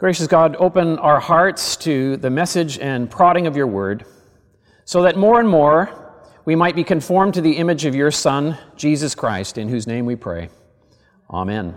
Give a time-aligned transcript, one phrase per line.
[0.00, 4.06] Gracious God, open our hearts to the message and prodding of your word,
[4.86, 6.14] so that more and more
[6.46, 10.06] we might be conformed to the image of your Son, Jesus Christ, in whose name
[10.06, 10.48] we pray.
[11.28, 11.74] Amen.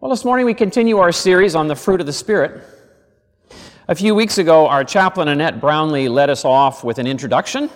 [0.00, 2.64] Well, this morning we continue our series on the fruit of the Spirit.
[3.86, 7.68] A few weeks ago, our chaplain Annette Brownlee led us off with an introduction.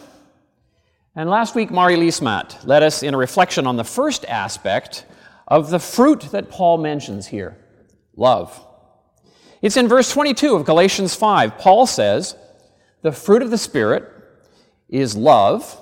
[1.15, 5.05] And last week, Mari Leesment led us in a reflection on the first aspect
[5.47, 7.59] of the fruit that Paul mentions here
[8.17, 8.65] love.
[9.61, 11.59] It's in verse 22 of Galatians 5.
[11.59, 12.37] Paul says,
[13.03, 14.05] The fruit of the Spirit
[14.89, 15.81] is love,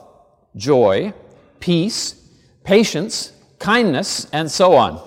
[0.56, 1.12] joy,
[1.60, 2.14] peace,
[2.64, 5.06] patience, kindness, and so on.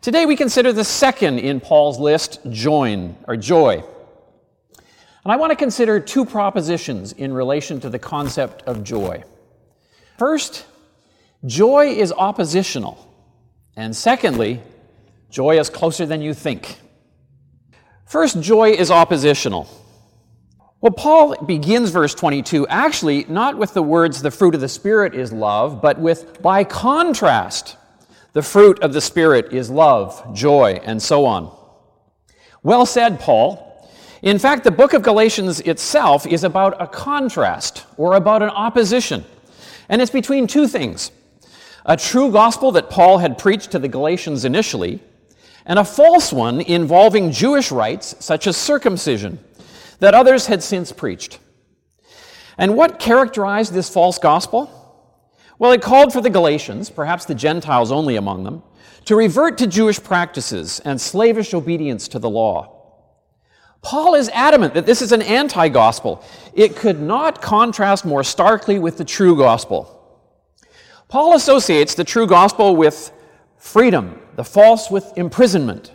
[0.00, 3.84] Today we consider the second in Paul's list, join or joy.
[5.24, 9.22] And I want to consider two propositions in relation to the concept of joy.
[10.16, 10.64] First,
[11.44, 13.06] joy is oppositional.
[13.76, 14.62] And secondly,
[15.30, 16.78] joy is closer than you think.
[18.10, 19.68] First, joy is oppositional.
[20.80, 25.14] Well, Paul begins verse 22 actually not with the words, the fruit of the Spirit
[25.14, 27.76] is love, but with, by contrast,
[28.32, 31.56] the fruit of the Spirit is love, joy, and so on.
[32.64, 33.88] Well said, Paul.
[34.22, 39.24] In fact, the book of Galatians itself is about a contrast or about an opposition.
[39.88, 41.12] And it's between two things
[41.86, 45.00] a true gospel that Paul had preached to the Galatians initially,
[45.70, 49.38] and a false one involving Jewish rites such as circumcision
[50.00, 51.38] that others had since preached.
[52.58, 54.68] And what characterized this false gospel?
[55.60, 58.64] Well, it called for the Galatians, perhaps the Gentiles only among them,
[59.04, 62.76] to revert to Jewish practices and slavish obedience to the law.
[63.80, 66.24] Paul is adamant that this is an anti gospel.
[66.52, 70.18] It could not contrast more starkly with the true gospel.
[71.06, 73.12] Paul associates the true gospel with
[73.56, 75.92] freedom, the false with imprisonment,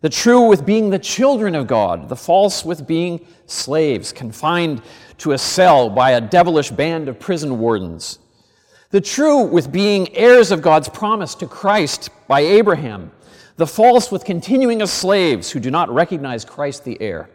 [0.00, 4.82] the true with being the children of God, the false with being slaves, confined
[5.18, 8.18] to a cell by a devilish band of prison wardens,
[8.90, 13.12] the true with being heirs of God's promise to Christ by Abraham,
[13.58, 17.30] the false with continuing as slaves who do not recognize Christ the heir.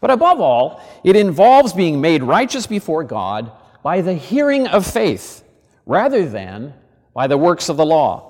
[0.00, 5.44] But above all, it involves being made righteous before God by the hearing of faith
[5.84, 6.72] rather than
[7.12, 8.29] by the works of the law.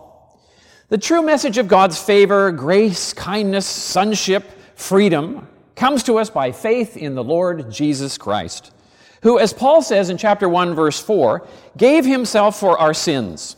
[0.91, 4.43] The true message of God's favor, grace, kindness, sonship,
[4.75, 5.47] freedom
[5.77, 8.73] comes to us by faith in the Lord Jesus Christ,
[9.23, 11.47] who, as Paul says in chapter 1, verse 4,
[11.77, 13.55] gave himself for our sins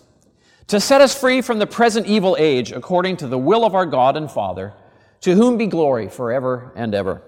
[0.66, 3.86] to set us free from the present evil age according to the will of our
[3.86, 4.74] God and Father,
[5.22, 7.22] to whom be glory forever and ever.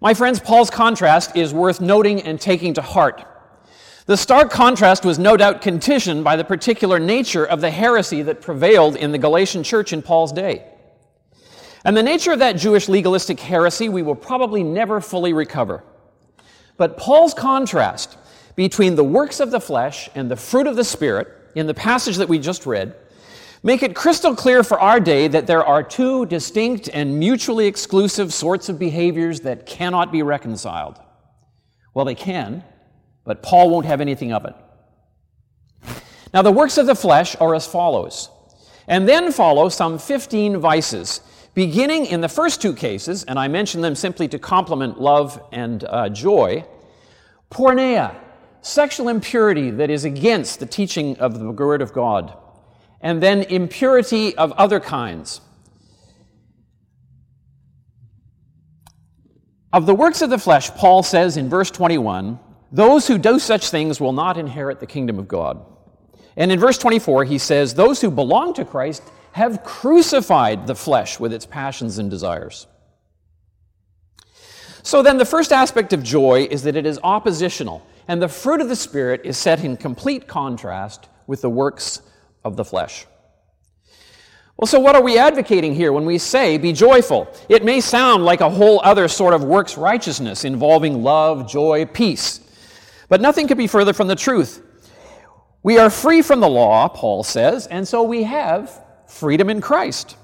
[0.00, 3.26] My friends, Paul's contrast is worth noting and taking to heart.
[4.06, 8.42] The stark contrast was no doubt conditioned by the particular nature of the heresy that
[8.42, 10.66] prevailed in the Galatian church in Paul's day.
[11.86, 15.82] And the nature of that Jewish legalistic heresy we will probably never fully recover.
[16.76, 18.18] But Paul's contrast
[18.56, 22.16] between the works of the flesh and the fruit of the Spirit in the passage
[22.16, 22.94] that we just read
[23.62, 28.34] make it crystal clear for our day that there are two distinct and mutually exclusive
[28.34, 31.00] sorts of behaviors that cannot be reconciled.
[31.94, 32.62] Well, they can,
[33.24, 34.54] but Paul won't have anything of it.
[36.32, 38.28] Now, the works of the flesh are as follows.
[38.86, 41.20] And then follow some 15 vices,
[41.54, 45.84] beginning in the first two cases, and I mention them simply to complement love and
[45.84, 46.66] uh, joy.
[47.50, 48.14] Porneia,
[48.60, 52.36] sexual impurity that is against the teaching of the Word of God.
[53.00, 55.40] And then impurity of other kinds.
[59.72, 62.38] Of the works of the flesh, Paul says in verse 21
[62.74, 65.64] those who do such things will not inherit the kingdom of God.
[66.36, 71.20] And in verse 24, he says, Those who belong to Christ have crucified the flesh
[71.20, 72.66] with its passions and desires.
[74.82, 78.60] So then, the first aspect of joy is that it is oppositional, and the fruit
[78.60, 82.02] of the Spirit is set in complete contrast with the works
[82.44, 83.06] of the flesh.
[84.56, 87.32] Well, so what are we advocating here when we say be joyful?
[87.48, 92.40] It may sound like a whole other sort of works righteousness involving love, joy, peace.
[93.08, 94.62] But nothing could be further from the truth.
[95.62, 100.16] We are free from the law, Paul says, and so we have freedom in Christ.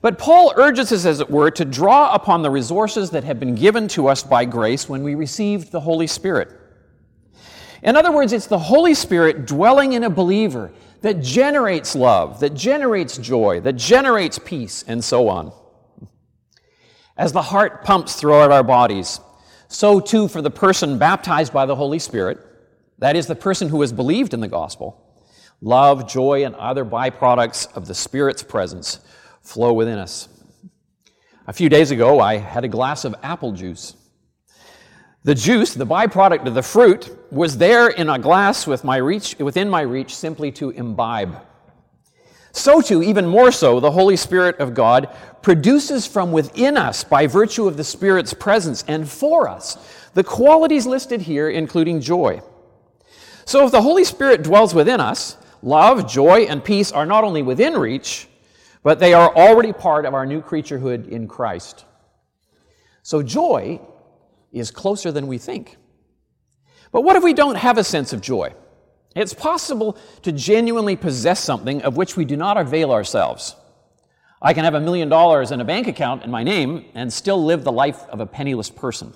[0.00, 3.54] But Paul urges us, as it were, to draw upon the resources that have been
[3.54, 6.50] given to us by grace when we received the Holy Spirit.
[7.82, 10.72] In other words, it's the Holy Spirit dwelling in a believer
[11.02, 15.52] that generates love, that generates joy, that generates peace, and so on.
[17.16, 19.20] As the heart pumps throughout our bodies,
[19.72, 22.38] so too for the person baptized by the Holy Spirit,
[22.98, 25.02] that is, the person who has believed in the gospel,
[25.60, 29.00] love, joy, and other byproducts of the Spirit's presence
[29.40, 30.28] flow within us.
[31.46, 33.96] A few days ago, I had a glass of apple juice.
[35.24, 39.36] The juice, the byproduct of the fruit, was there in a glass with my reach,
[39.38, 41.40] within my reach simply to imbibe.
[42.52, 45.08] So, too, even more so, the Holy Spirit of God
[45.40, 49.78] produces from within us, by virtue of the Spirit's presence and for us,
[50.12, 52.42] the qualities listed here, including joy.
[53.46, 57.40] So, if the Holy Spirit dwells within us, love, joy, and peace are not only
[57.40, 58.28] within reach,
[58.82, 61.86] but they are already part of our new creaturehood in Christ.
[63.02, 63.80] So, joy
[64.52, 65.78] is closer than we think.
[66.92, 68.52] But what if we don't have a sense of joy?
[69.14, 73.56] It's possible to genuinely possess something of which we do not avail ourselves.
[74.40, 77.44] I can have a million dollars in a bank account in my name and still
[77.44, 79.12] live the life of a penniless person.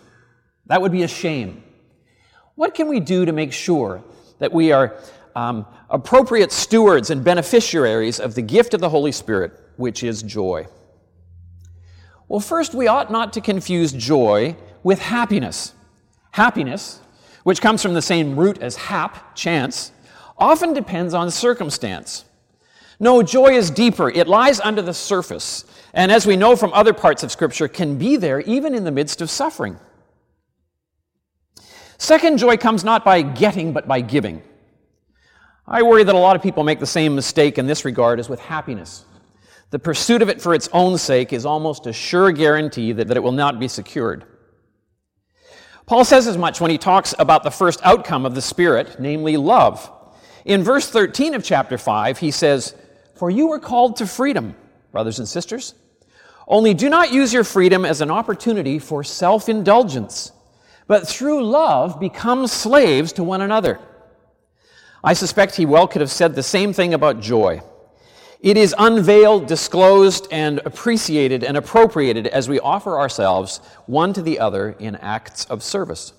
[0.66, 1.64] That would be a shame.
[2.54, 4.02] What can we do to make sure
[4.38, 4.96] that we are
[5.34, 10.66] um, appropriate stewards and beneficiaries of the gift of the Holy Spirit, which is joy?
[12.28, 15.74] Well, first, we ought not to confuse joy with happiness.
[16.32, 17.00] Happiness,
[17.46, 19.92] which comes from the same root as hap, chance,
[20.36, 22.24] often depends on circumstance.
[22.98, 24.10] No, joy is deeper.
[24.10, 25.64] It lies under the surface,
[25.94, 28.90] and as we know from other parts of Scripture, can be there even in the
[28.90, 29.78] midst of suffering.
[31.98, 34.42] Second, joy comes not by getting, but by giving.
[35.68, 38.28] I worry that a lot of people make the same mistake in this regard as
[38.28, 39.04] with happiness.
[39.70, 43.16] The pursuit of it for its own sake is almost a sure guarantee that, that
[43.16, 44.24] it will not be secured.
[45.86, 49.36] Paul says as much when he talks about the first outcome of the Spirit, namely
[49.36, 49.90] love.
[50.44, 52.74] In verse 13 of chapter 5, he says,
[53.14, 54.56] For you were called to freedom,
[54.90, 55.74] brothers and sisters.
[56.48, 60.32] Only do not use your freedom as an opportunity for self indulgence,
[60.88, 63.80] but through love become slaves to one another.
[65.04, 67.62] I suspect he well could have said the same thing about joy.
[68.40, 74.38] It is unveiled, disclosed, and appreciated and appropriated as we offer ourselves one to the
[74.38, 76.12] other in acts of service.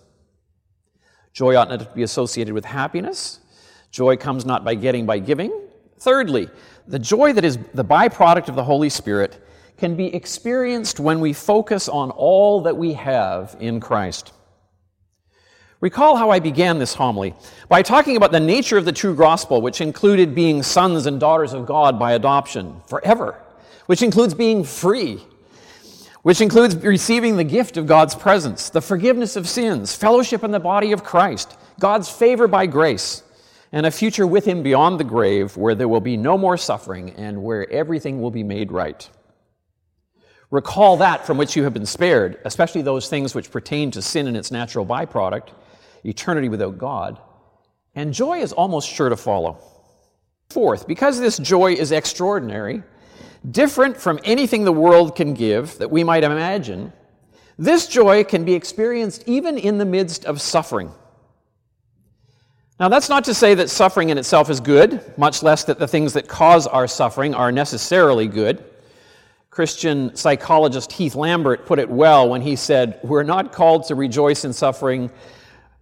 [1.32, 3.40] Joy ought not to be associated with happiness.
[3.92, 5.52] Joy comes not by getting, by giving.
[6.00, 6.50] Thirdly,
[6.88, 9.44] the joy that is the byproduct of the Holy Spirit
[9.78, 14.34] can be experienced when we focus on all that we have in Christ.
[15.80, 17.36] Recall how I began this homily
[17.70, 21.54] by talking about the nature of the true gospel, which included being sons and daughters
[21.54, 23.40] of God by adoption forever,
[23.86, 25.22] which includes being free,
[26.24, 30.60] which includes receiving the gift of God's presence, the forgiveness of sins, fellowship in the
[30.60, 33.22] body of Christ, God's favor by grace,
[33.72, 37.12] and a future with Him beyond the grave where there will be no more suffering
[37.12, 39.08] and where everything will be made right.
[40.50, 44.26] Recall that from which you have been spared, especially those things which pertain to sin
[44.26, 45.50] and its natural byproduct
[46.08, 47.20] eternity without God,
[47.96, 49.60] and joy is almost sure to follow.
[50.50, 52.84] Fourth, because this joy is extraordinary,
[53.50, 56.94] different from anything the world can give that we might imagine,
[57.58, 60.92] this joy can be experienced even in the midst of suffering.
[62.80, 65.88] Now, that's not to say that suffering in itself is good, much less that the
[65.88, 68.64] things that cause our suffering are necessarily good.
[69.50, 74.46] Christian psychologist Heath Lambert put it well when he said, We're not called to rejoice
[74.46, 75.10] in suffering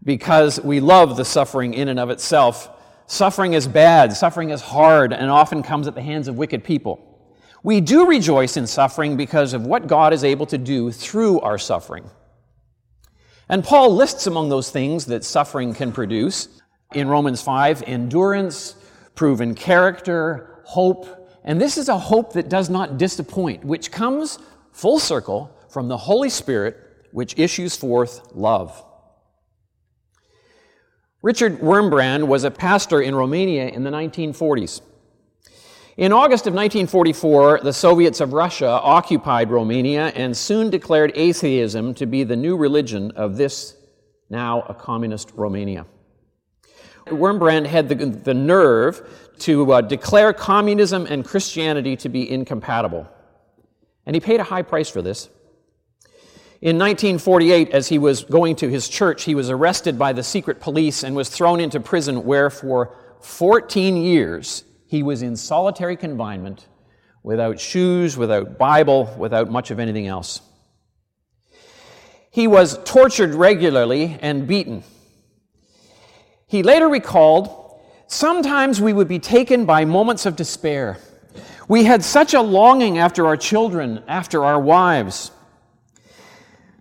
[0.05, 2.69] because we love the suffering in and of itself.
[3.07, 7.11] Suffering is bad, suffering is hard, and often comes at the hands of wicked people.
[7.63, 11.57] We do rejoice in suffering because of what God is able to do through our
[11.57, 12.09] suffering.
[13.49, 16.47] And Paul lists among those things that suffering can produce
[16.93, 18.75] in Romans 5 endurance,
[19.15, 21.29] proven character, hope.
[21.43, 24.39] And this is a hope that does not disappoint, which comes
[24.71, 26.77] full circle from the Holy Spirit,
[27.11, 28.83] which issues forth love.
[31.25, 34.81] Richard Wurmbrand was a pastor in Romania in the 1940s.
[35.97, 42.05] In August of 1944, the Soviets of Russia occupied Romania and soon declared atheism to
[42.05, 43.75] be the new religion of this
[44.29, 45.87] now a communist Romania.
[47.07, 49.01] Wurmbrand had the, the nerve
[49.39, 53.07] to uh, declare communism and Christianity to be incompatible.
[54.05, 55.31] And he paid a high price for this.
[56.61, 60.61] In 1948, as he was going to his church, he was arrested by the secret
[60.61, 66.67] police and was thrown into prison, where for 14 years he was in solitary confinement
[67.23, 70.41] without shoes, without Bible, without much of anything else.
[72.31, 74.83] He was tortured regularly and beaten.
[76.47, 77.63] He later recalled
[78.07, 80.99] Sometimes we would be taken by moments of despair.
[81.67, 85.31] We had such a longing after our children, after our wives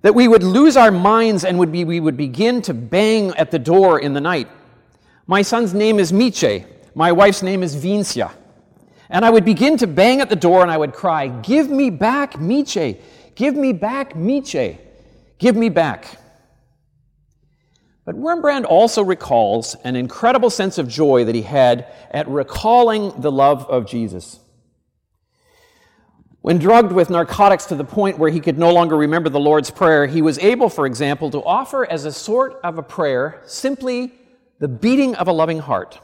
[0.05, 3.51] that we would lose our minds and would be, we would begin to bang at
[3.51, 4.49] the door in the night.
[5.27, 6.67] My son's name is Miche.
[6.95, 8.31] My wife's name is Vincia.
[9.09, 11.89] And I would begin to bang at the door and I would cry, Give me
[11.89, 13.01] back Miche!
[13.35, 14.77] Give me back Miche!
[15.39, 16.19] Give me back.
[18.05, 23.33] But Wurmbrand also recalls an incredible sense of joy that he had at recalling the
[23.33, 24.39] love of Jesus.
[26.45, 29.71] When drugged with narcotics to the point where he could no longer remember the Lord's
[29.71, 34.13] Prayer, he was able, for example, to offer as a sort of a prayer simply
[34.59, 35.99] the beating of a loving heart.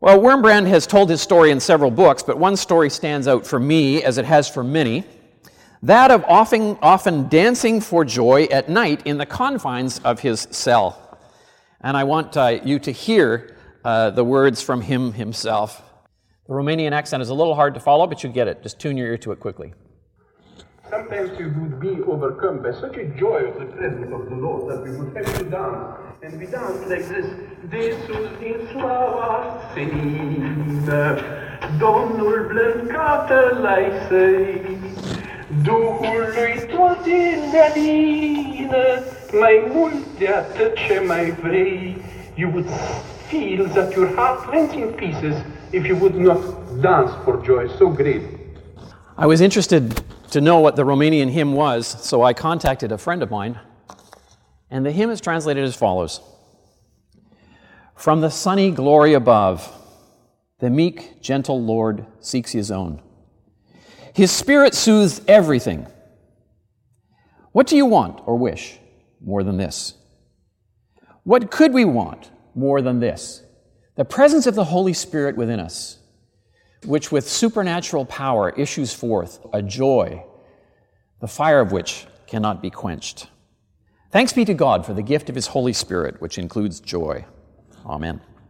[0.00, 3.60] Well, Wurmbrand has told his story in several books, but one story stands out for
[3.60, 5.04] me, as it has for many
[5.82, 11.18] that of often, often dancing for joy at night in the confines of his cell.
[11.82, 13.54] And I want uh, you to hear
[13.84, 15.82] uh, the words from him himself.
[16.46, 18.62] The Romanian accent is a little hard to follow, but you get it.
[18.62, 19.72] Just tune your ear to it quickly.
[20.90, 24.70] Sometimes we would be overcome by such a joy of the presence of the Lord
[24.70, 25.96] that we would have to dance.
[26.22, 27.26] And we dance like this.
[27.70, 30.84] Desus in slava sin,
[31.78, 33.90] Domnul blând catălai
[35.62, 37.06] Duhului tot
[39.40, 41.96] mai mult de atât ce mai vrei,
[42.34, 42.66] you would
[43.30, 46.40] feel that your heart went in pieces if you would not
[46.82, 48.22] dance for joy so great.
[49.16, 53.22] I was interested to know what the Romanian hymn was, so I contacted a friend
[53.22, 53.58] of mine,
[54.70, 56.20] and the hymn is translated as follows
[57.94, 59.72] From the sunny glory above,
[60.58, 63.00] the meek, gentle Lord seeks his own.
[64.12, 65.86] His Spirit soothes everything.
[67.52, 68.78] What do you want or wish
[69.20, 69.94] more than this?
[71.22, 73.42] What could we want more than this?
[73.96, 75.98] The presence of the Holy Spirit within us,
[76.84, 80.24] which with supernatural power issues forth a joy,
[81.20, 83.28] the fire of which cannot be quenched.
[84.10, 87.24] Thanks be to God for the gift of His Holy Spirit, which includes joy.
[87.86, 88.20] Amen.